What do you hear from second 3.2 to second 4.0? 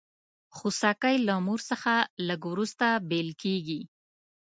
کېږي.